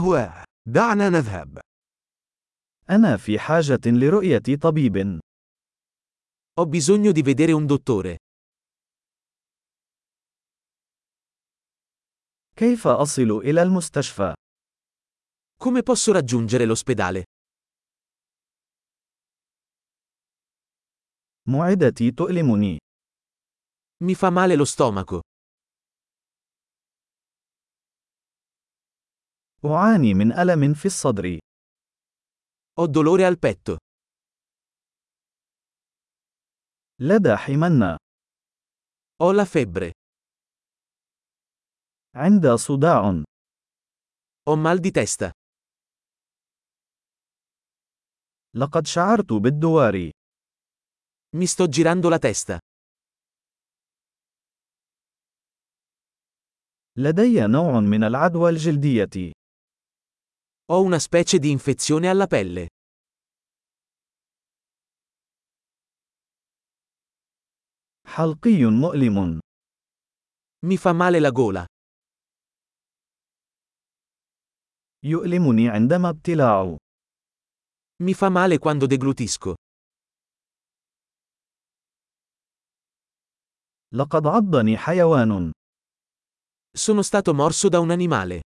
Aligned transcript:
هو. 0.00 0.44
دعنا 0.66 1.08
نذهب. 1.08 1.60
أنا 2.90 3.16
في 3.16 3.38
حاجة 3.38 3.80
لرؤية 3.86 4.56
طبيب. 4.62 5.20
Ho 6.60 6.66
bisogno 6.66 7.12
di 7.12 7.22
vedere 7.22 7.52
un 7.52 7.66
dottore. 7.66 8.16
كيف 12.56 12.86
أصل 12.86 13.30
إلى 13.30 13.62
المستشفى؟ 13.62 14.34
Come 15.56 15.82
posso 15.82 16.12
raggiungere 16.12 16.64
l'ospedale? 16.66 17.24
معدتي 21.48 22.10
تؤلمني. 22.10 22.78
Mi 24.04 24.14
fa 24.14 24.30
male 24.30 24.56
lo 24.56 24.64
stomaco. 24.64 25.20
أعاني 29.64 30.14
من 30.14 30.32
ألم 30.32 30.74
في 30.74 30.86
الصدر. 30.86 31.38
Ho 32.80 32.86
dolore 32.86 33.24
al 33.26 33.38
petto. 33.38 33.76
لدى 37.00 37.36
حمنة. 37.36 37.96
Ho 39.22 39.32
la 39.32 39.44
febbre. 39.44 39.92
عند 42.16 42.46
صداع. 42.46 43.22
Ho 44.48 44.56
mal 44.56 44.78
di 44.80 44.90
testa. 44.90 45.32
لقد 48.56 48.86
شعرت 48.86 49.32
بالدوار. 49.32 50.10
Mi 51.36 51.46
sto 51.46 51.68
girando 51.68 52.08
la 52.08 52.18
testa. 52.18 52.58
لدي 56.96 57.46
نوع 57.46 57.80
من 57.80 58.04
العدوى 58.04 58.50
الجلدية. 58.50 59.39
Ho 60.71 60.81
una 60.81 60.99
specie 60.99 61.39
di 61.39 61.51
infezione 61.51 62.09
alla 62.09 62.27
pelle. 62.27 62.67
حلقي 68.07 68.65
مؤلم. 68.65 69.39
Mi 70.65 70.77
fa 70.77 70.93
male 70.93 71.19
la 71.19 71.31
gola. 71.31 71.65
يؤلمني 75.03 75.69
عندما 75.69 76.09
ابتلاع. 76.09 76.77
Mi 78.03 78.13
fa 78.13 78.29
male 78.29 78.57
quando 78.57 78.87
deglutisco. 78.87 79.55
لقد 83.93 84.27
عضني 84.27 84.77
حيوان. 84.77 85.51
Sono 86.77 87.01
stato 87.01 87.33
morso 87.33 87.69
da 87.69 87.79
un 87.79 87.91
animale. 87.91 88.41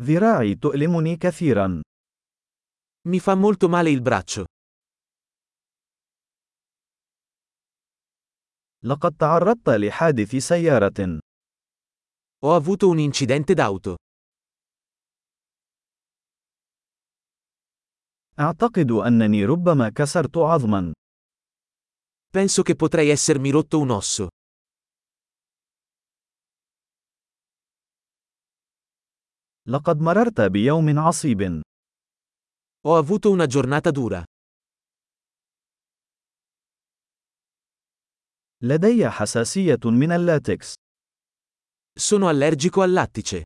ذراعي 0.00 0.54
تؤلمني 0.54 1.16
كثيرا. 1.16 1.82
Mi 3.08 3.20
fa 3.20 3.34
molto 3.34 3.68
male 3.68 3.90
il 3.90 4.02
braccio. 4.02 4.44
لقد 8.84 9.16
تعرضت 9.16 9.68
لحادث 9.68 10.36
سيارة. 10.36 11.20
Ho 12.44 12.54
avuto 12.54 12.88
un 12.88 12.98
incidente 12.98 13.54
d'auto. 13.54 13.96
أعتقد 18.38 18.90
أنني 18.90 19.44
ربما 19.44 19.88
كسرت 19.88 20.36
عظما. 20.36 20.92
Penso 22.30 22.62
che 22.62 22.74
potrei 22.74 23.08
essermi 23.10 23.50
rotto 23.50 23.78
un 23.78 23.90
osso. 23.90 24.28
لقد 29.69 30.01
مررت 30.01 30.41
بيوم 30.41 30.99
عصيب. 30.99 31.61
Ho 32.85 32.95
avuto 32.95 33.29
una 33.29 33.45
giornata 33.45 33.91
dura. 33.91 34.25
لدي 38.61 39.09
حساسية 39.09 39.79
من 39.85 40.11
اللاتكس. 40.11 40.73
Sono 41.99 42.27
allergico 42.27 42.81
al 42.81 42.93
lattice. 42.93 43.43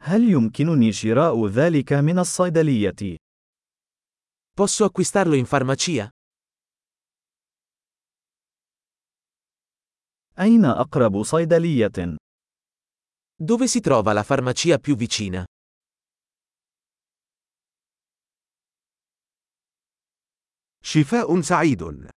هل 0.00 0.30
يمكنني 0.30 0.92
شراء 0.92 1.46
ذلك 1.46 1.92
من 1.92 2.18
الصيدلية؟ 2.18 3.16
Posso 4.54 4.84
acquistarlo 4.84 5.34
in 5.34 5.46
farmacia? 5.46 6.08
أين 10.38 10.64
أقرب 10.64 11.22
صيدلية؟ 11.22 12.16
Dove 13.42 13.66
si 13.66 13.80
trova 13.80 14.12
la 14.12 14.22
farmacia 14.22 14.78
più 14.78 14.94
vicina? 14.96 15.44
شفاء 20.84 21.40
سعيد. 21.40 22.12